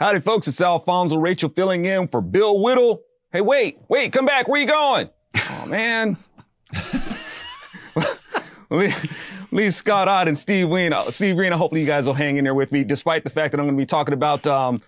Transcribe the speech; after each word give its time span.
Howdy, 0.00 0.20
folks. 0.20 0.46
It's 0.46 0.60
Alfonso 0.60 1.16
Rachel 1.16 1.48
filling 1.48 1.84
in 1.84 2.06
for 2.06 2.20
Bill 2.20 2.60
Whittle. 2.60 3.02
Hey, 3.32 3.40
wait, 3.40 3.80
wait, 3.88 4.12
come 4.12 4.26
back. 4.26 4.46
Where 4.46 4.60
you 4.60 4.66
going? 4.68 5.10
Oh, 5.50 5.66
man. 5.66 6.16
Lee 9.50 9.72
Scott 9.72 10.06
Ott 10.06 10.28
and 10.28 10.38
Steve 10.38 10.68
Green. 10.68 10.92
Uh, 10.92 11.10
Steve 11.10 11.34
Green, 11.34 11.52
I 11.52 11.56
hopefully 11.56 11.80
you 11.80 11.86
guys 11.88 12.06
will 12.06 12.14
hang 12.14 12.36
in 12.36 12.44
there 12.44 12.54
with 12.54 12.70
me, 12.70 12.84
despite 12.84 13.24
the 13.24 13.30
fact 13.30 13.50
that 13.50 13.58
I'm 13.58 13.66
going 13.66 13.76
to 13.76 13.82
be 13.82 13.86
talking 13.86 14.14
about 14.14 14.46
um, 14.46 14.80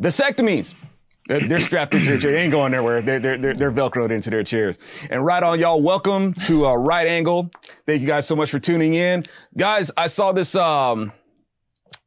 vasectomies. 0.00 0.74
They're 1.26 1.58
strapped 1.58 1.92
into 1.96 2.06
their 2.06 2.18
chair. 2.18 2.30
They 2.30 2.42
ain't 2.42 2.52
going 2.52 2.70
nowhere. 2.70 3.02
They're, 3.02 3.18
they're, 3.18 3.38
they're, 3.38 3.54
they're 3.54 3.72
Velcroed 3.72 4.12
into 4.12 4.30
their 4.30 4.44
chairs. 4.44 4.78
And 5.10 5.26
right 5.26 5.42
on, 5.42 5.58
y'all. 5.58 5.82
Welcome 5.82 6.34
to 6.44 6.68
uh, 6.68 6.74
Right 6.74 7.08
Angle. 7.08 7.50
Thank 7.84 8.00
you 8.00 8.06
guys 8.06 8.28
so 8.28 8.36
much 8.36 8.52
for 8.52 8.60
tuning 8.60 8.94
in. 8.94 9.24
Guys, 9.56 9.90
I 9.96 10.06
saw 10.06 10.30
this, 10.30 10.54
um, 10.54 11.10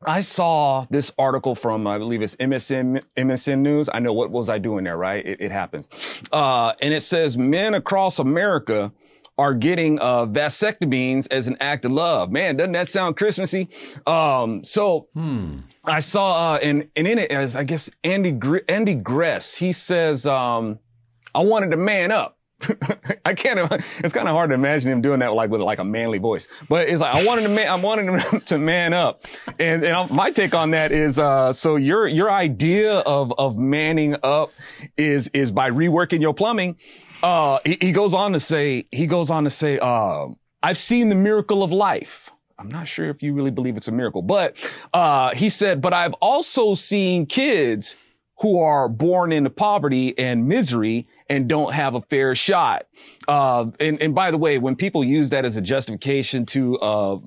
I 0.06 0.22
saw 0.22 0.86
this 0.90 1.12
article 1.18 1.56
from, 1.56 1.86
I 1.86 1.98
believe 1.98 2.22
it's 2.22 2.36
MSN, 2.38 3.04
MSN 3.18 3.60
News. 3.60 3.90
I 3.94 4.00
know 4.00 4.14
what 4.14 4.32
was 4.32 4.48
I 4.50 4.58
doing 4.58 4.86
there, 4.86 4.98
right? 4.98 5.26
It, 5.26 5.42
it 5.42 5.52
happens. 5.52 5.90
Uh, 6.32 6.74
and 6.82 6.94
it 6.94 7.02
says 7.02 7.38
men 7.38 7.74
across 7.74 8.20
America 8.20 8.94
are 9.38 9.54
getting, 9.54 10.00
uh, 10.00 10.26
vasectomies 10.26 11.28
as 11.32 11.48
an 11.48 11.58
act 11.60 11.84
of 11.86 11.92
love. 11.92 12.32
Man, 12.32 12.56
doesn't 12.56 12.72
that 12.74 12.88
sound 12.88 13.18
Christmassy? 13.18 13.68
Um, 14.08 14.64
so 14.64 15.08
I 15.84 16.00
saw, 16.00 16.54
uh, 16.54 16.58
and, 16.58 16.90
and 16.96 17.08
in 17.08 17.18
it 17.18 17.32
as, 17.32 17.56
I 17.58 17.64
guess, 17.66 17.90
Andy, 18.04 18.32
Gr- 18.32 18.58
Andy 18.70 18.96
Gress, 18.96 19.56
he 19.56 19.74
says, 19.74 20.26
um, 20.26 20.80
I 21.36 21.42
wanted 21.42 21.72
to 21.72 21.78
man 21.78 22.12
up. 22.12 22.38
I 23.26 23.34
can't. 23.34 23.60
It's 24.00 24.14
kind 24.14 24.28
of 24.28 24.34
hard 24.34 24.50
to 24.50 24.54
imagine 24.54 24.92
him 24.92 25.02
doing 25.02 25.20
that 25.20 25.34
like 25.34 25.50
with 25.50 25.62
like 25.62 25.80
a 25.80 25.84
manly 25.84 26.18
voice. 26.18 26.48
But 26.68 26.90
it's 26.90 27.02
like 27.02 27.16
I 27.16 27.26
wanted 27.26 27.44
to 27.44 27.50
man. 27.50 27.68
I 27.70 27.76
wanted 27.76 28.06
him 28.06 28.42
to 28.46 28.58
man 28.58 28.94
up. 28.94 29.26
And, 29.60 29.84
and 29.84 30.10
my 30.12 30.32
take 30.32 30.54
on 30.54 30.72
that 30.72 30.92
is, 30.92 31.20
uh, 31.20 31.54
so 31.54 31.76
your 31.76 32.08
your 32.08 32.32
idea 32.32 33.00
of 33.00 33.34
of 33.38 33.58
manning 33.58 34.16
up 34.24 34.52
is 34.98 35.30
is 35.30 35.52
by 35.52 35.70
reworking 35.70 36.22
your 36.22 36.34
plumbing. 36.34 36.78
Uh, 37.24 37.60
he, 37.66 37.78
he 37.82 37.92
goes 37.92 38.14
on 38.14 38.34
to 38.34 38.40
say. 38.40 38.86
He 38.92 39.08
goes 39.08 39.30
on 39.30 39.44
to 39.44 39.50
say. 39.50 39.80
Uh, 39.80 40.28
I've 40.62 40.78
seen 40.78 41.10
the 41.10 41.16
miracle 41.16 41.64
of 41.64 41.72
life. 41.72 42.30
I'm 42.58 42.70
not 42.70 42.88
sure 42.90 43.10
if 43.10 43.24
you 43.24 43.34
really 43.34 43.52
believe 43.52 43.78
it's 43.78 43.88
a 43.88 43.92
miracle, 43.94 44.22
but 44.22 44.58
uh, 44.94 45.34
he 45.34 45.50
said, 45.50 45.80
but 45.80 45.94
I've 45.94 46.14
also 46.16 46.74
seen 46.74 47.26
kids 47.26 47.96
who 48.42 48.60
are 48.62 48.88
born 48.88 49.32
into 49.32 49.50
poverty 49.50 50.18
and 50.18 50.48
misery 50.48 51.08
and 51.30 51.48
don't 51.48 51.74
have 51.74 51.96
a 51.96 52.02
fair 52.02 52.36
shot. 52.36 52.88
Uh, 53.28 53.66
and, 53.80 54.02
and 54.02 54.16
by 54.16 54.32
the 54.32 54.38
way, 54.38 54.58
when 54.58 54.76
people 54.76 55.04
use 55.04 55.30
that 55.30 55.46
as 55.46 55.58
a 55.58 55.62
justification 55.62 56.46
to, 56.46 56.78
uh, 56.80 57.18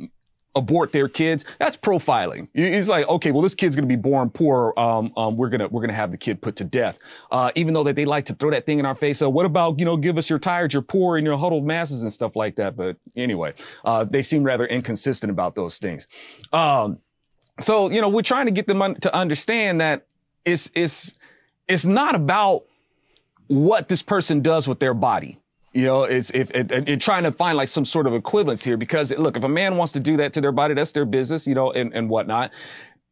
abort 0.55 0.93
their 0.93 1.09
kids, 1.09 1.47
that's 1.59 1.79
profiling. 1.79 2.47
It's 2.53 2.89
like, 2.89 3.09
okay, 3.09 3.31
well, 3.31 3.41
this 3.41 3.55
kid's 3.55 3.75
going 3.75 3.89
to 3.89 3.97
be 3.97 4.01
born 4.01 4.29
poor. 4.29 4.75
Um, 4.79 5.11
um, 5.17 5.37
we're 5.37 5.49
going 5.49 5.61
to, 5.61 5.69
we're 5.69 5.81
going 5.81 5.89
to 5.89 5.95
have 5.95 6.11
the 6.11 6.19
kid 6.19 6.43
put 6.43 6.57
to 6.57 6.65
death. 6.65 6.99
Uh, 7.31 7.51
even 7.55 7.73
though 7.73 7.85
that 7.85 7.97
they 7.97 8.05
like 8.05 8.27
to 8.27 8.35
throw 8.35 8.51
that 8.51 8.67
thing 8.67 8.79
in 8.79 8.85
our 8.85 8.95
face. 8.95 9.19
So 9.19 9.31
what 9.31 9.47
about, 9.47 9.79
you 9.79 9.87
know, 9.87 9.97
give 9.97 10.19
us 10.19 10.29
your 10.29 10.39
tired, 10.39 10.75
your 10.75 10.83
poor 10.83 11.17
and 11.17 11.27
your 11.27 11.39
huddled 11.39 11.65
masses 11.65 12.03
and 12.03 12.13
stuff 12.13 12.37
like 12.37 12.57
that. 12.57 12.77
But 12.77 12.97
anyway, 13.17 13.55
uh, 13.87 14.05
they 14.05 14.21
seem 14.21 14.45
rather 14.45 14.67
inconsistent 14.67 15.31
about 15.31 15.55
those 15.55 15.79
things. 15.79 16.07
Um, 16.53 16.99
so, 17.59 17.91
you 17.91 18.01
know, 18.01 18.11
we're 18.11 18.23
trying 18.23 18.47
to 18.47 18.53
get 18.53 18.67
them 18.67 18.83
un- 18.83 18.97
to 18.97 19.15
understand 19.15 19.81
that 19.81 20.07
it's, 20.45 20.71
it's, 20.75 21.15
it's 21.69 21.87
not 21.87 22.15
about 22.15 22.65
what 23.49 23.89
this 23.89 24.03
person 24.03 24.41
does 24.41 24.67
with 24.67 24.81
their 24.81 24.95
body. 24.95 25.39
You 25.73 25.87
know, 25.87 26.05
it's 26.05 26.31
if 26.31 26.51
it, 26.51 26.71
it, 26.71 26.89
it 26.89 27.01
trying 27.01 27.23
to 27.25 27.33
find 27.33 27.57
like 27.57 27.69
some 27.69 27.85
sort 27.85 28.07
of 28.07 28.15
equivalence 28.15 28.63
here 28.63 28.77
because 28.77 29.11
look, 29.13 29.37
if 29.37 29.45
a 29.45 29.49
man 29.49 29.77
wants 29.77 29.93
to 29.95 30.01
do 30.01 30.17
that 30.19 30.33
to 30.35 30.41
their 30.41 30.53
body, 30.53 30.75
that's 30.75 30.93
their 30.93 31.07
business, 31.07 31.47
you 31.47 31.55
know, 31.55 31.73
and, 31.73 31.95
and 31.95 32.11
whatnot. 32.11 32.51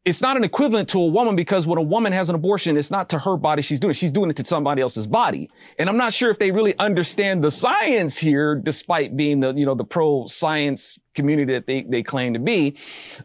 It's 0.04 0.22
not 0.22 0.38
an 0.38 0.44
equivalent 0.44 0.88
to 0.90 1.00
a 1.00 1.06
woman 1.06 1.36
because 1.36 1.66
when 1.66 1.78
a 1.78 1.82
woman 1.82 2.12
has 2.12 2.30
an 2.30 2.34
abortion, 2.34 2.78
it's 2.78 2.90
not 2.90 3.10
to 3.10 3.18
her 3.18 3.36
body 3.36 3.60
she's 3.60 3.80
doing 3.80 3.90
it. 3.90 3.94
She's 3.94 4.12
doing 4.12 4.30
it 4.30 4.36
to 4.36 4.44
somebody 4.46 4.80
else's 4.80 5.06
body. 5.06 5.50
And 5.78 5.90
I'm 5.90 5.98
not 5.98 6.14
sure 6.14 6.30
if 6.30 6.38
they 6.38 6.50
really 6.50 6.76
understand 6.78 7.44
the 7.44 7.50
science 7.50 8.16
here, 8.16 8.54
despite 8.54 9.14
being 9.14 9.40
the, 9.40 9.52
you 9.52 9.66
know, 9.66 9.74
the 9.74 9.84
pro 9.84 10.26
science 10.26 10.98
community 11.14 11.52
that 11.52 11.66
they, 11.66 11.82
they 11.82 12.02
claim 12.02 12.32
to 12.32 12.40
be. 12.40 12.76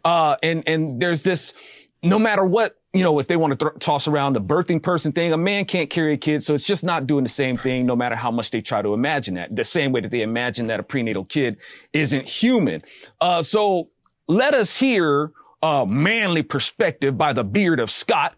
Uh, 0.04 0.36
and, 0.42 0.62
and 0.66 1.00
there's 1.00 1.22
this, 1.22 1.54
no 2.02 2.18
matter 2.18 2.44
what, 2.44 2.76
you 2.96 3.04
know, 3.04 3.18
if 3.18 3.28
they 3.28 3.36
want 3.36 3.58
to 3.58 3.70
th- 3.70 3.78
toss 3.80 4.08
around 4.08 4.32
the 4.32 4.40
birthing 4.40 4.82
person 4.82 5.12
thing, 5.12 5.32
a 5.32 5.36
man 5.36 5.64
can't 5.64 5.90
carry 5.90 6.14
a 6.14 6.16
kid. 6.16 6.42
So 6.42 6.54
it's 6.54 6.66
just 6.66 6.84
not 6.84 7.06
doing 7.06 7.22
the 7.22 7.30
same 7.30 7.56
thing, 7.56 7.86
no 7.86 7.96
matter 7.96 8.16
how 8.16 8.30
much 8.30 8.50
they 8.50 8.60
try 8.60 8.82
to 8.82 8.94
imagine 8.94 9.34
that. 9.34 9.54
The 9.54 9.64
same 9.64 9.92
way 9.92 10.00
that 10.00 10.10
they 10.10 10.22
imagine 10.22 10.68
that 10.68 10.80
a 10.80 10.82
prenatal 10.82 11.24
kid 11.24 11.58
isn't 11.92 12.28
human. 12.28 12.82
Uh, 13.20 13.42
so 13.42 13.88
let 14.28 14.54
us 14.54 14.76
hear 14.76 15.32
a 15.62 15.86
manly 15.86 16.42
perspective 16.42 17.16
by 17.16 17.32
the 17.32 17.42
beard 17.42 17.80
of 17.80 17.90
Scott. 17.90 18.34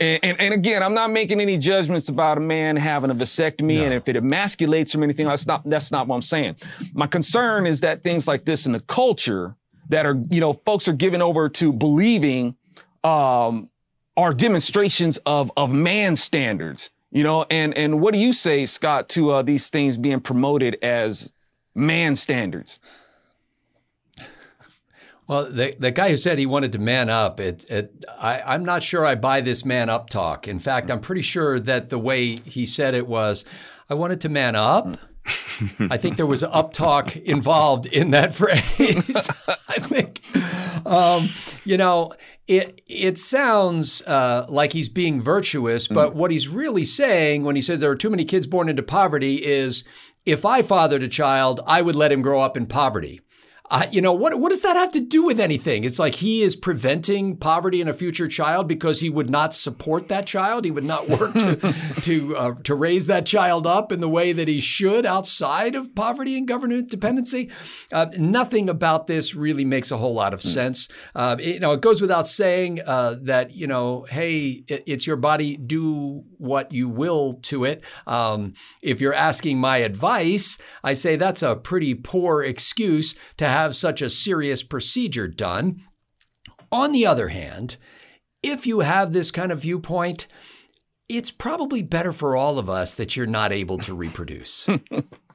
And, 0.00 0.18
and, 0.22 0.40
and 0.40 0.54
again, 0.54 0.82
I'm 0.82 0.94
not 0.94 1.10
making 1.10 1.40
any 1.40 1.58
judgments 1.58 2.08
about 2.08 2.38
a 2.38 2.40
man 2.40 2.76
having 2.76 3.10
a 3.10 3.14
vasectomy 3.14 3.82
and 3.82 3.94
if 3.94 4.08
it 4.08 4.16
emasculates 4.16 4.94
him 4.94 5.00
or 5.00 5.04
anything. 5.04 5.26
That's 5.26 5.46
not, 5.46 5.68
that's 5.68 5.92
not 5.92 6.08
what 6.08 6.16
I'm 6.16 6.22
saying. 6.22 6.56
My 6.92 7.06
concern 7.06 7.66
is 7.66 7.80
that 7.80 8.02
things 8.02 8.26
like 8.26 8.44
this 8.44 8.66
in 8.66 8.72
the 8.72 8.80
culture 8.80 9.54
that 9.90 10.06
are, 10.06 10.16
you 10.30 10.40
know, 10.40 10.52
folks 10.52 10.88
are 10.88 10.92
given 10.92 11.22
over 11.22 11.48
to 11.48 11.72
believing, 11.72 12.56
um, 13.04 13.70
are 14.16 14.32
demonstrations 14.32 15.18
of 15.26 15.50
of 15.56 15.72
man 15.72 16.16
standards, 16.16 16.90
you 17.10 17.22
know. 17.22 17.46
And 17.50 17.76
and 17.76 18.00
what 18.00 18.14
do 18.14 18.18
you 18.20 18.32
say, 18.32 18.66
Scott, 18.66 19.08
to 19.10 19.30
uh, 19.30 19.42
these 19.42 19.70
things 19.70 19.96
being 19.98 20.20
promoted 20.20 20.76
as 20.82 21.32
man 21.74 22.16
standards? 22.16 22.80
Well, 25.28 25.50
the, 25.50 25.74
the 25.76 25.90
guy 25.90 26.10
who 26.10 26.16
said 26.16 26.38
he 26.38 26.46
wanted 26.46 26.70
to 26.72 26.78
man 26.78 27.10
up, 27.10 27.40
it, 27.40 27.68
it, 27.68 28.04
I, 28.16 28.42
I'm 28.42 28.64
not 28.64 28.84
sure 28.84 29.04
I 29.04 29.16
buy 29.16 29.40
this 29.40 29.64
man 29.64 29.88
up 29.88 30.08
talk. 30.08 30.46
In 30.46 30.60
fact, 30.60 30.88
I'm 30.88 31.00
pretty 31.00 31.22
sure 31.22 31.58
that 31.58 31.90
the 31.90 31.98
way 31.98 32.36
he 32.36 32.64
said 32.64 32.94
it 32.94 33.08
was, 33.08 33.44
I 33.90 33.94
wanted 33.94 34.20
to 34.20 34.28
man 34.28 34.54
up. 34.54 34.96
I 35.90 35.96
think 35.96 36.16
there 36.16 36.26
was 36.26 36.42
up 36.42 36.72
talk 36.72 37.16
involved 37.16 37.86
in 37.86 38.10
that 38.10 38.34
phrase. 38.34 39.30
I 39.68 39.80
think, 39.80 40.20
um, 40.86 41.30
you 41.64 41.76
know, 41.76 42.12
it 42.46 42.80
it 42.86 43.18
sounds 43.18 44.02
uh, 44.02 44.46
like 44.48 44.72
he's 44.72 44.88
being 44.88 45.20
virtuous, 45.20 45.88
but 45.88 46.14
what 46.14 46.30
he's 46.30 46.48
really 46.48 46.84
saying 46.84 47.44
when 47.44 47.56
he 47.56 47.62
says 47.62 47.80
there 47.80 47.90
are 47.90 47.96
too 47.96 48.10
many 48.10 48.24
kids 48.24 48.46
born 48.46 48.68
into 48.68 48.82
poverty 48.82 49.44
is, 49.44 49.84
if 50.24 50.44
I 50.44 50.62
fathered 50.62 51.02
a 51.02 51.08
child, 51.08 51.60
I 51.66 51.82
would 51.82 51.96
let 51.96 52.12
him 52.12 52.22
grow 52.22 52.40
up 52.40 52.56
in 52.56 52.66
poverty. 52.66 53.20
Uh, 53.70 53.86
you 53.90 54.00
know 54.00 54.12
what? 54.12 54.38
What 54.38 54.50
does 54.50 54.60
that 54.60 54.76
have 54.76 54.92
to 54.92 55.00
do 55.00 55.24
with 55.24 55.40
anything? 55.40 55.84
It's 55.84 55.98
like 55.98 56.16
he 56.16 56.42
is 56.42 56.54
preventing 56.54 57.36
poverty 57.36 57.80
in 57.80 57.88
a 57.88 57.94
future 57.94 58.28
child 58.28 58.68
because 58.68 59.00
he 59.00 59.10
would 59.10 59.28
not 59.28 59.54
support 59.54 60.08
that 60.08 60.26
child. 60.26 60.64
He 60.64 60.70
would 60.70 60.84
not 60.84 61.08
work 61.08 61.34
to 61.34 61.56
to 62.02 62.36
uh, 62.36 62.54
to 62.64 62.74
raise 62.74 63.06
that 63.06 63.26
child 63.26 63.66
up 63.66 63.90
in 63.90 64.00
the 64.00 64.08
way 64.08 64.32
that 64.32 64.48
he 64.48 64.60
should 64.60 65.04
outside 65.04 65.74
of 65.74 65.94
poverty 65.94 66.36
and 66.36 66.46
government 66.46 66.90
dependency. 66.90 67.50
Uh, 67.92 68.06
nothing 68.16 68.68
about 68.68 69.06
this 69.06 69.34
really 69.34 69.64
makes 69.64 69.90
a 69.90 69.96
whole 69.96 70.14
lot 70.14 70.32
of 70.32 70.42
sense. 70.42 70.88
Uh, 71.14 71.36
it, 71.40 71.54
you 71.54 71.60
know, 71.60 71.72
it 71.72 71.80
goes 71.80 72.00
without 72.00 72.28
saying 72.28 72.80
uh, 72.86 73.16
that 73.22 73.54
you 73.54 73.66
know, 73.66 74.06
hey, 74.08 74.64
it, 74.68 74.84
it's 74.86 75.06
your 75.06 75.16
body. 75.16 75.56
Do 75.56 76.24
what 76.38 76.72
you 76.72 76.88
will 76.88 77.34
to 77.34 77.64
it. 77.64 77.82
Um, 78.06 78.54
if 78.82 79.00
you're 79.00 79.14
asking 79.14 79.58
my 79.58 79.78
advice, 79.78 80.58
I 80.84 80.92
say 80.92 81.16
that's 81.16 81.42
a 81.42 81.56
pretty 81.56 81.94
poor 81.94 82.42
excuse 82.42 83.14
to 83.38 83.55
have 83.56 83.74
such 83.74 84.02
a 84.02 84.10
serious 84.10 84.62
procedure 84.62 85.28
done. 85.28 85.82
On 86.70 86.92
the 86.92 87.06
other 87.06 87.28
hand, 87.28 87.76
if 88.42 88.66
you 88.66 88.80
have 88.80 89.12
this 89.12 89.30
kind 89.30 89.50
of 89.50 89.60
viewpoint, 89.60 90.26
it's 91.08 91.30
probably 91.30 91.82
better 91.82 92.12
for 92.12 92.36
all 92.36 92.58
of 92.58 92.68
us 92.68 92.94
that 92.94 93.16
you're 93.16 93.26
not 93.26 93.52
able 93.52 93.78
to 93.78 93.94
reproduce. 93.94 94.68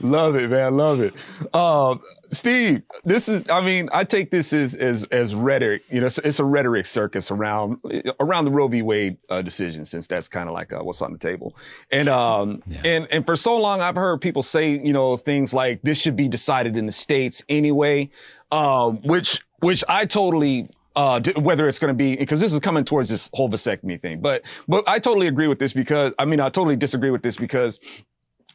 love 0.00 0.36
it, 0.36 0.50
man. 0.50 0.76
Love 0.76 1.00
it. 1.00 1.14
Um, 1.54 2.00
Steve, 2.32 2.82
this 3.02 3.28
is, 3.28 3.42
I 3.50 3.60
mean, 3.60 3.88
I 3.92 4.04
take 4.04 4.30
this 4.30 4.52
as, 4.52 4.76
as, 4.76 5.04
as 5.06 5.34
rhetoric, 5.34 5.82
you 5.90 6.00
know, 6.00 6.06
it's, 6.06 6.18
it's 6.18 6.38
a 6.38 6.44
rhetoric 6.44 6.86
circus 6.86 7.32
around, 7.32 7.78
around 8.20 8.44
the 8.44 8.52
Roe 8.52 8.68
v. 8.68 8.82
Wade 8.82 9.16
uh, 9.28 9.42
decision, 9.42 9.84
since 9.84 10.06
that's 10.06 10.28
kind 10.28 10.48
of 10.48 10.54
like 10.54 10.72
uh, 10.72 10.78
what's 10.78 11.02
on 11.02 11.12
the 11.12 11.18
table. 11.18 11.56
And, 11.90 12.08
um, 12.08 12.62
and, 12.84 13.08
and 13.10 13.26
for 13.26 13.34
so 13.34 13.56
long, 13.56 13.80
I've 13.80 13.96
heard 13.96 14.20
people 14.20 14.44
say, 14.44 14.70
you 14.70 14.92
know, 14.92 15.16
things 15.16 15.52
like 15.52 15.82
this 15.82 16.00
should 16.00 16.14
be 16.14 16.28
decided 16.28 16.76
in 16.76 16.86
the 16.86 16.92
States 16.92 17.42
anyway, 17.48 18.10
um, 18.52 18.98
which, 18.98 19.40
which 19.58 19.82
I 19.88 20.04
totally, 20.04 20.66
uh, 20.94 21.18
d- 21.18 21.32
whether 21.32 21.66
it's 21.66 21.80
going 21.80 21.92
to 21.92 21.94
be, 21.94 22.14
because 22.14 22.38
this 22.38 22.52
is 22.52 22.60
coming 22.60 22.84
towards 22.84 23.08
this 23.08 23.28
whole 23.34 23.48
vasectomy 23.48 24.00
thing, 24.00 24.20
but, 24.20 24.42
but 24.68 24.84
I 24.86 25.00
totally 25.00 25.26
agree 25.26 25.48
with 25.48 25.58
this 25.58 25.72
because, 25.72 26.12
I 26.16 26.26
mean, 26.26 26.38
I 26.38 26.48
totally 26.48 26.76
disagree 26.76 27.10
with 27.10 27.22
this 27.22 27.36
because 27.36 27.80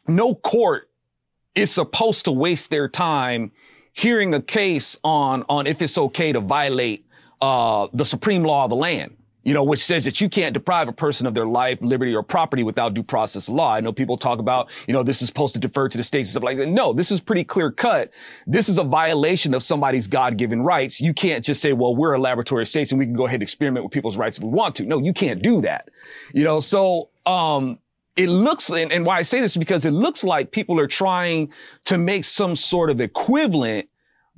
no 0.08 0.34
court 0.34 0.85
is 1.56 1.72
supposed 1.72 2.26
to 2.26 2.32
waste 2.32 2.70
their 2.70 2.88
time 2.88 3.50
hearing 3.94 4.34
a 4.34 4.42
case 4.42 4.98
on 5.02 5.44
on 5.48 5.66
if 5.66 5.82
it's 5.82 5.98
okay 5.98 6.32
to 6.32 6.40
violate 6.40 7.06
uh, 7.40 7.88
the 7.94 8.04
supreme 8.04 8.44
law 8.44 8.64
of 8.64 8.70
the 8.70 8.76
land. 8.76 9.16
you 9.46 9.54
know, 9.54 9.62
which 9.62 9.84
says 9.84 10.04
that 10.04 10.20
you 10.20 10.28
can't 10.28 10.52
deprive 10.54 10.88
a 10.88 10.92
person 10.92 11.24
of 11.24 11.32
their 11.32 11.46
life, 11.46 11.78
liberty, 11.80 12.12
or 12.12 12.24
property 12.24 12.64
without 12.64 12.94
due 12.94 13.04
process 13.04 13.46
of 13.46 13.54
law. 13.54 13.72
I 13.72 13.78
know 13.78 13.92
people 13.92 14.16
talk 14.16 14.40
about, 14.40 14.68
you 14.88 14.92
know, 14.92 15.04
this 15.04 15.22
is 15.22 15.28
supposed 15.28 15.54
to 15.54 15.60
defer 15.60 15.88
to 15.88 15.96
the 15.96 16.02
states 16.02 16.30
and 16.30 16.32
stuff 16.32 16.42
like 16.42 16.56
that. 16.56 16.66
No, 16.66 16.92
this 16.92 17.12
is 17.12 17.20
pretty 17.20 17.44
clear 17.44 17.70
cut. 17.70 18.10
This 18.48 18.68
is 18.68 18.76
a 18.76 18.82
violation 18.82 19.54
of 19.54 19.62
somebody's 19.62 20.08
God-given 20.08 20.62
rights. 20.62 21.00
You 21.00 21.14
can't 21.14 21.44
just 21.44 21.62
say, 21.62 21.72
well, 21.74 21.94
we're 21.94 22.14
a 22.14 22.20
laboratory 22.20 22.62
of 22.62 22.68
states 22.68 22.90
and 22.90 22.98
we 22.98 23.06
can 23.06 23.14
go 23.14 23.26
ahead 23.26 23.36
and 23.36 23.42
experiment 23.44 23.84
with 23.84 23.92
people's 23.92 24.16
rights 24.16 24.36
if 24.36 24.42
we 24.42 24.50
want 24.50 24.74
to. 24.76 24.84
No, 24.84 24.98
you 24.98 25.12
can't 25.12 25.40
do 25.40 25.60
that. 25.60 25.90
You 26.34 26.42
know, 26.42 26.58
so, 26.58 27.10
um, 27.24 27.78
it 28.16 28.28
looks, 28.28 28.70
and, 28.70 28.90
and 28.90 29.04
why 29.04 29.18
I 29.18 29.22
say 29.22 29.40
this 29.40 29.52
is 29.52 29.56
because 29.58 29.84
it 29.84 29.92
looks 29.92 30.24
like 30.24 30.50
people 30.50 30.80
are 30.80 30.86
trying 30.86 31.52
to 31.84 31.98
make 31.98 32.24
some 32.24 32.56
sort 32.56 32.90
of 32.90 33.00
equivalent 33.00 33.88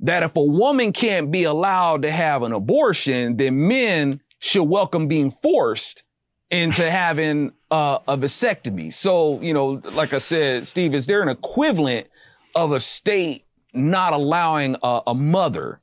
that 0.01 0.23
if 0.23 0.35
a 0.35 0.43
woman 0.43 0.91
can't 0.93 1.31
be 1.31 1.43
allowed 1.43 2.01
to 2.03 2.11
have 2.11 2.43
an 2.43 2.51
abortion, 2.51 3.37
then 3.37 3.67
men 3.67 4.21
should 4.39 4.63
welcome 4.63 5.07
being 5.07 5.31
forced 5.41 6.03
into 6.51 6.89
having 6.89 7.51
uh, 7.69 7.99
a 8.07 8.17
vasectomy. 8.17 8.91
So, 8.91 9.39
you 9.41 9.53
know, 9.53 9.81
like 9.91 10.13
I 10.13 10.17
said, 10.17 10.65
Steve, 10.65 10.93
is 10.93 11.05
there 11.05 11.21
an 11.21 11.29
equivalent 11.29 12.07
of 12.55 12.71
a 12.71 12.79
state 12.79 13.45
not 13.73 14.13
allowing 14.13 14.75
a, 14.81 15.01
a 15.07 15.13
mother 15.13 15.79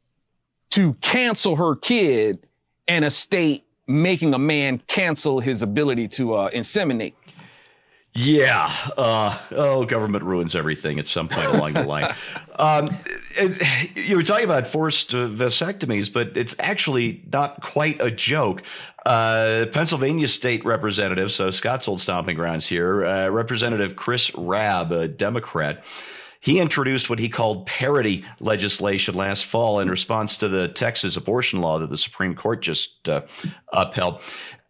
to 0.70 0.94
cancel 0.94 1.56
her 1.56 1.76
kid 1.76 2.46
and 2.88 3.04
a 3.04 3.10
state 3.10 3.64
making 3.86 4.34
a 4.34 4.38
man 4.38 4.82
cancel 4.86 5.38
his 5.40 5.62
ability 5.62 6.08
to 6.08 6.34
uh, 6.34 6.50
inseminate? 6.50 7.14
Yeah. 8.16 8.72
Uh, 8.96 9.38
oh, 9.52 9.84
government 9.84 10.24
ruins 10.24 10.56
everything 10.56 10.98
at 10.98 11.06
some 11.06 11.28
point 11.28 11.46
along 11.46 11.74
the 11.74 11.82
line. 11.86 12.14
Um, 12.58 12.88
it, 13.36 13.96
you 13.96 14.16
were 14.16 14.22
talking 14.22 14.44
about 14.44 14.66
forced 14.66 15.14
uh, 15.14 15.28
vasectomies, 15.28 16.12
but 16.12 16.36
it's 16.36 16.56
actually 16.58 17.22
not 17.32 17.62
quite 17.62 18.00
a 18.00 18.10
joke. 18.10 18.62
Uh, 19.04 19.66
Pennsylvania 19.72 20.28
state 20.28 20.64
representative, 20.64 21.30
so 21.30 21.50
Scott's 21.50 21.86
old 21.86 22.00
stomping 22.00 22.36
grounds 22.36 22.66
here, 22.66 23.06
uh, 23.06 23.28
Representative 23.28 23.94
Chris 23.94 24.34
Rabb, 24.34 24.90
a 24.90 25.06
Democrat, 25.06 25.84
he 26.40 26.60
introduced 26.60 27.10
what 27.10 27.18
he 27.18 27.28
called 27.28 27.66
parity 27.66 28.24
legislation 28.40 29.14
last 29.14 29.46
fall 29.46 29.80
in 29.80 29.90
response 29.90 30.36
to 30.38 30.48
the 30.48 30.68
Texas 30.68 31.16
abortion 31.16 31.60
law 31.60 31.78
that 31.78 31.90
the 31.90 31.96
Supreme 31.96 32.34
Court 32.36 32.62
just 32.62 33.08
uh, 33.08 33.22
upheld. 33.72 34.20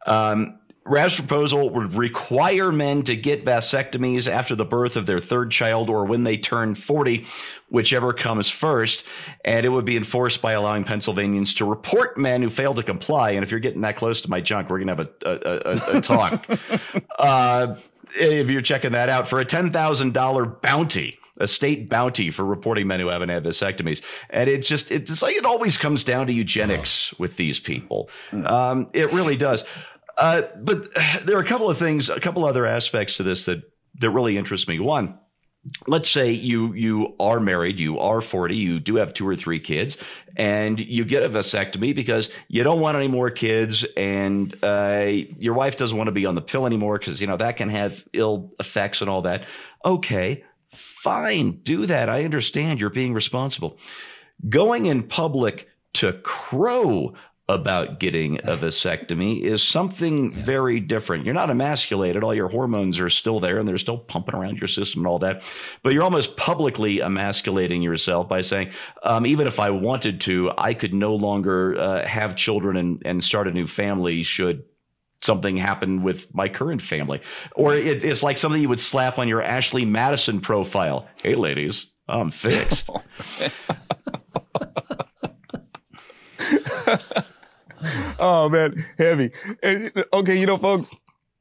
Um, 0.07 0.59
Rabb's 0.87 1.17
proposal 1.17 1.69
would 1.71 1.95
require 1.95 2.71
men 2.71 3.03
to 3.05 3.17
get 3.17 3.45
vasectomies 3.45 4.31
after 4.31 4.55
the 4.55 4.65
birth 4.65 4.97
of 4.97 5.07
their 5.07 5.21
third 5.21 5.51
child 5.51 5.91
or 5.91 6.05
when 6.05 6.25
they 6.25 6.37
turn 6.37 6.75
40, 6.75 7.27
whichever 7.69 8.13
comes 8.13 8.49
first. 8.49 9.05
And 9.45 9.67
it 9.67 9.71
would 9.71 9.85
be 9.85 9.97
enforced 9.97 10.41
by 10.41 10.53
allowing 10.53 10.85
Pennsylvanians 10.85 11.55
to 11.55 11.65
report 11.65 12.17
men 12.17 12.43
who 12.43 12.51
fail 12.51 12.75
to 12.75 12.83
comply. 12.83 13.31
And 13.33 13.43
if 13.43 13.51
you're 13.51 13.61
getting 13.61 13.81
that 13.83 13.97
close 13.97 14.21
to 14.23 14.31
my 14.31 14.41
junk, 14.41 14.71
we're 14.71 14.79
going 14.83 14.97
to 14.97 14.97
have 14.97 15.09
a, 15.25 15.29
a, 15.29 15.95
a, 15.95 15.99
a 15.99 16.01
talk. 16.01 16.47
uh, 17.19 17.75
if 18.15 18.49
you're 18.49 18.63
checking 18.63 18.93
that 18.93 19.09
out, 19.09 19.29
for 19.29 19.41
a 19.41 19.45
$10,000 19.45 20.63
bounty 20.63 21.19
a 21.39 21.47
state 21.47 21.91
bounty 21.91 22.31
for 22.31 22.45
reporting 22.45 22.87
men 22.87 22.99
who 22.99 23.09
haven't 23.09 23.29
had 23.29 23.45
vasectomies. 23.45 24.01
And 24.31 24.49
it's 24.49 24.67
just, 24.67 24.91
it's 24.91 25.21
like 25.21 25.37
it 25.37 25.45
always 25.45 25.77
comes 25.77 26.03
down 26.03 26.29
to 26.29 26.33
eugenics 26.33 27.13
with 27.19 27.37
these 27.37 27.61
people. 27.61 28.09
Um, 28.33 28.89
it 28.95 29.13
really 29.13 29.37
does. 29.37 29.63
Uh, 30.17 30.43
but 30.57 30.89
there 31.25 31.37
are 31.37 31.43
a 31.43 31.47
couple 31.47 31.71
of 31.71 31.79
things, 31.79 32.11
a 32.11 32.21
couple 32.21 32.45
other 32.45 32.67
aspects 32.67 33.17
to 33.17 33.23
this 33.23 33.45
that 33.47 33.63
that 34.01 34.11
really 34.11 34.37
interest 34.37 34.69
me. 34.69 34.79
One, 34.79 35.19
let's 35.87 36.11
say 36.11 36.31
you 36.31 36.73
you 36.75 37.15
are 37.19 37.41
married, 37.41 37.81
you 37.81 37.99
are 37.99 38.21
40, 38.21 38.57
you 38.57 38.81
do 38.81 38.97
have 38.97 39.15
two 39.15 39.27
or 39.27 39.37
three 39.37 39.61
kids, 39.61 39.97
and 40.37 40.79
you 40.79 41.05
get 41.05 41.23
a 41.23 41.29
vasectomy 41.29 41.95
because 41.95 42.31
you 42.49 42.63
don't 42.63 42.81
want 42.81 42.97
any 42.97 43.09
more 43.09 43.31
kids, 43.31 43.85
and 43.97 44.55
uh, 44.63 45.07
your 45.39 45.55
wife 45.55 45.77
doesn't 45.77 45.97
want 45.97 46.09
to 46.09 46.13
be 46.13 46.27
on 46.27 46.35
the 46.35 46.43
pill 46.43 46.67
anymore 46.67 46.99
because 46.99 47.21
you 47.21 47.27
know 47.27 47.37
that 47.37 47.57
can 47.57 47.69
have 47.71 48.05
ill 48.13 48.53
effects 48.61 49.01
and 49.01 49.11
all 49.11 49.23
that. 49.23 49.45
Okay, 49.85 50.45
fine, 50.75 51.61
do 51.63 51.87
that. 51.87 52.09
I 52.09 52.25
understand 52.25 52.81
you're 52.81 52.91
being 52.91 53.15
responsible. 53.15 53.79
Going 54.49 54.87
in 54.87 55.03
public 55.05 55.69
to 55.95 56.13
crow 56.13 57.15
about 57.49 58.01
getting 58.01 58.39
a 58.39 58.57
vasectomy 58.57 59.41
is 59.41 59.63
something 59.63 60.33
yeah. 60.33 60.45
very 60.45 60.81
different. 60.81 61.25
You're 61.25 61.35
not 61.35 61.49
emasculated. 61.49 62.25
All 62.25 62.35
your 62.35 62.49
hormones 62.49 62.99
are 62.99 63.09
still 63.09 63.39
there 63.39 63.59
and 63.59 63.69
they're 63.69 63.79
still 63.79 63.99
pumping 63.99 64.35
around 64.35 64.59
your 64.59 64.67
system 64.67 65.03
and 65.03 65.07
all 65.07 65.21
that. 65.21 65.45
But 65.85 65.93
you're 65.93 66.03
almost 66.03 66.37
publicly 66.37 67.01
emasculating 67.01 67.83
yourself 67.83 68.29
by 68.29 68.41
saying, 68.41 68.73
um, 69.05 69.27
even 69.27 69.47
if 69.47 69.61
I 69.61 69.71
wanted 69.71 70.21
to, 70.23 70.51
I 70.59 70.75
could 70.75 70.93
no 70.93 71.15
longer 71.15 71.79
uh, 71.79 72.07
have 72.07 72.35
children 72.35 72.77
and, 72.77 73.01
and 73.05 73.23
start 73.23 73.47
a 73.47 73.53
new 73.53 73.69
family 73.69 74.25
should 74.25 74.65
something 75.23 75.57
happen 75.57 76.03
with 76.03 76.35
my 76.35 76.49
current 76.49 76.83
family. 76.83 77.21
Or 77.55 77.75
it, 77.75 78.05
it's 78.05 78.25
like 78.25 78.39
something 78.39 78.61
you 78.61 78.69
would 78.69 78.81
slap 78.81 79.21
on 79.21 79.29
your 79.29 79.43
Ashley 79.43 79.85
Madison 79.85 80.41
profile. 80.41 81.07
Hey, 81.23 81.37
ladies, 81.37 81.87
I'm 82.09 82.33
fixed. 82.33 82.91
oh 88.19 88.49
man, 88.49 88.85
heavy. 88.99 89.31
Okay, 90.13 90.39
you 90.39 90.47
know, 90.47 90.59
folks, 90.59 90.91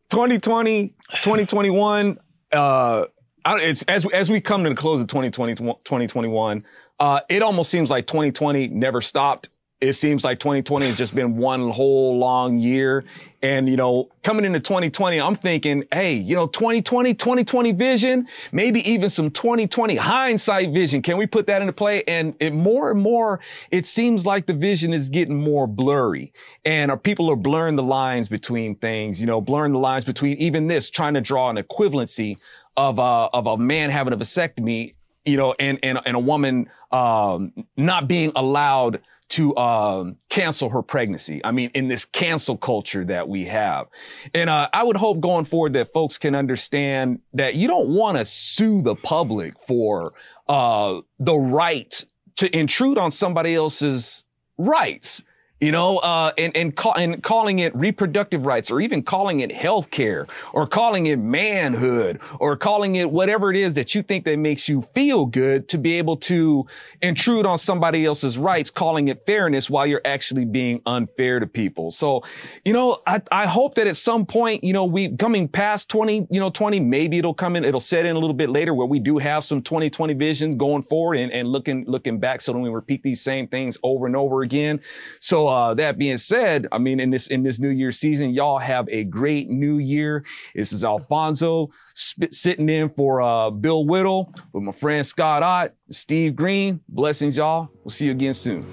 2020, 0.10 0.90
2021, 1.22 2.18
uh, 2.52 3.06
it's 3.46 3.84
as 3.84 4.06
as 4.08 4.30
we 4.30 4.42
come 4.42 4.64
to 4.64 4.70
the 4.70 4.76
close 4.76 5.02
of 5.02 5.08
2020, 5.08 5.56
2021, 5.56 6.66
uh, 7.00 7.20
it 7.30 7.42
almost 7.42 7.70
seems 7.72 7.90
like 7.90 8.08
2020 8.08 8.68
never 8.70 9.02
stopped 9.02 9.50
it 9.82 9.94
seems 9.94 10.24
like 10.24 10.40
2020 10.40 10.88
has 10.88 10.98
just 10.98 11.14
been 11.14 11.36
one 11.36 11.70
whole 11.70 12.18
long 12.18 12.58
year. 12.58 13.04
And, 13.42 13.70
you 13.70 13.76
know, 13.76 14.10
coming 14.24 14.46
into 14.46 14.60
2020, 14.60 15.20
I'm 15.20 15.36
thinking, 15.36 15.84
hey, 15.92 16.14
you 16.14 16.34
know, 16.34 16.48
2020, 16.48 17.14
2020 17.14 17.72
vision, 17.74 18.28
maybe 18.54 18.90
even 18.90 19.10
some 19.10 19.30
2020 19.30 19.96
hindsight 19.98 20.74
vision. 20.74 21.02
Can 21.02 21.18
we 21.18 21.28
put 21.28 21.46
that 21.48 21.62
into 21.62 21.74
play? 21.74 22.04
And 22.08 22.34
it 22.40 22.54
more 22.54 22.90
and 22.90 23.02
more, 23.02 23.42
it 23.70 23.86
seems 23.86 24.26
like 24.26 24.46
the 24.46 24.54
vision 24.54 24.94
is 24.94 25.10
getting 25.10 25.36
more 25.36 25.68
blurry 25.68 26.32
and 26.64 26.90
our 26.90 26.98
people 26.98 27.30
are 27.30 27.36
blurring 27.36 27.76
the 27.76 27.84
lines 27.84 28.30
between 28.30 28.76
things, 28.76 29.20
you 29.20 29.28
know, 29.28 29.42
blurring 29.42 29.74
the 29.74 29.80
lines 29.80 30.06
between 30.06 30.38
even 30.38 30.68
this, 30.68 30.90
trying 30.90 31.14
to 31.16 31.22
draw 31.22 31.50
an 31.50 31.58
equivalency 31.58 32.38
of, 32.78 32.98
a, 32.98 33.02
of 33.02 33.46
a 33.46 33.58
man 33.58 33.90
having 33.90 34.14
a 34.14 34.18
vasectomy, 34.18 34.95
you 35.26 35.38
know, 35.38 35.56
and, 35.60 35.80
and, 35.84 36.00
and 36.06 36.16
a 36.16 36.20
woman, 36.20 36.70
um, 36.92 37.52
not 37.76 38.08
being 38.08 38.32
allowed 38.36 39.02
to 39.28 39.56
um, 39.58 40.18
cancel 40.30 40.70
her 40.70 40.82
pregnancy. 40.82 41.42
I 41.44 41.52
mean, 41.52 41.72
in 41.74 41.88
this 41.88 42.06
cancel 42.06 42.58
culture 42.58 43.04
that 43.06 43.28
we 43.28 43.46
have. 43.46 43.88
And 44.34 44.50
uh, 44.50 44.70
I 44.72 44.84
would 44.84 44.98
hope 44.98 45.20
going 45.20 45.46
forward 45.46 45.74
that 45.74 45.92
folks 45.94 46.18
can 46.18 46.36
understand 46.36 47.22
that 47.34 47.56
you 47.56 47.68
don't 47.68 47.90
want 47.90 48.18
to 48.18 48.26
sue 48.26 48.82
the 48.82 48.96
public 48.96 49.56
for 49.66 50.14
uh, 50.48 51.02
the 51.20 51.36
right 51.36 52.06
to 52.36 52.56
intrude 52.56 52.98
on 52.98 53.10
somebody 53.10 53.56
else's 53.56 54.24
rights 54.58 55.24
you 55.66 55.72
know, 55.72 55.98
uh, 55.98 56.32
and, 56.38 56.56
and, 56.56 56.78
and 56.96 57.24
calling 57.24 57.58
it 57.58 57.76
reproductive 57.76 58.46
rights 58.46 58.70
or 58.70 58.80
even 58.82 59.02
calling 59.02 59.40
it 59.40 59.52
health 59.52 59.90
care 59.90 60.28
or 60.54 60.68
calling 60.68 61.08
it 61.08 61.18
manhood 61.18 62.20
or 62.40 62.56
calling 62.56 62.98
it 62.98 63.10
whatever 63.10 63.50
it 63.50 63.58
is 63.58 63.74
that 63.74 63.96
you 63.96 64.04
think 64.04 64.26
that 64.26 64.38
makes 64.38 64.70
you 64.70 64.84
feel 64.94 65.26
good 65.26 65.68
to 65.68 65.80
be 65.80 65.94
able 65.94 66.18
to 66.18 66.68
intrude 67.02 67.48
on 67.48 67.58
somebody 67.58 68.06
else's 68.06 68.38
rights, 68.38 68.70
calling 68.70 69.08
it 69.08 69.26
fairness 69.26 69.68
while 69.68 69.88
you're 69.88 70.04
actually 70.06 70.46
being 70.46 70.84
unfair 70.86 71.40
to 71.40 71.48
people. 71.48 71.92
So, 71.92 72.24
you 72.64 72.72
know, 72.72 73.02
I, 73.08 73.24
I 73.32 73.48
hope 73.48 73.74
that 73.74 73.88
at 73.88 73.98
some 73.98 74.24
point, 74.24 74.64
you 74.64 74.72
know, 74.72 74.86
we 74.86 75.18
coming 75.18 75.48
past 75.48 75.90
20, 75.90 76.28
you 76.30 76.40
know, 76.40 76.52
20, 76.52 76.80
maybe 76.80 77.18
it'll 77.18 77.34
come 77.34 77.56
in, 77.56 77.66
it'll 77.66 77.80
set 77.80 78.06
in 78.06 78.16
a 78.16 78.20
little 78.20 78.36
bit 78.36 78.52
later 78.52 78.76
where 78.76 78.86
we 78.86 79.00
do 79.00 79.18
have 79.18 79.44
some 79.44 79.64
2020 79.64 80.14
visions 80.14 80.54
going 80.58 80.84
forward 80.84 81.16
and, 81.16 81.32
and 81.32 81.48
looking, 81.48 81.86
looking 81.88 82.20
back. 82.20 82.42
So 82.42 82.54
don't 82.54 82.62
we 82.62 82.70
repeat 82.70 83.02
these 83.02 83.20
same 83.20 83.48
things 83.48 83.80
over 83.82 84.06
and 84.06 84.16
over 84.16 84.44
again. 84.44 84.80
So, 85.20 85.55
uh, 85.56 85.74
that 85.76 85.98
being 85.98 86.18
said, 86.18 86.68
I 86.74 86.78
mean, 86.78 87.00
in 87.00 87.10
this, 87.10 87.28
in 87.28 87.44
this 87.44 87.60
new 87.60 87.70
year 87.70 87.92
season, 87.94 88.32
y'all 88.32 88.60
have 88.60 88.90
a 88.90 89.06
great 89.06 89.50
new 89.50 89.78
year. 89.78 90.26
This 90.54 90.74
is 90.74 90.84
Alfonso 90.84 91.70
sp- 91.96 92.32
sitting 92.32 92.68
in 92.68 92.90
for, 92.90 93.22
uh, 93.22 93.50
Bill 93.50 93.86
Whittle 93.86 94.34
with 94.52 94.64
my 94.64 94.74
friend 94.74 95.06
Scott 95.06 95.44
Ott, 95.44 95.74
Steve 95.92 96.36
Green. 96.36 96.82
Blessings, 96.90 97.38
y'all. 97.38 97.70
We'll 97.84 97.92
see 97.92 98.06
you 98.06 98.12
again 98.12 98.34
soon. 98.34 98.66